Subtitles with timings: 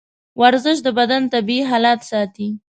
[0.41, 2.47] ورزش د بدن طبیعي حالت ساتي.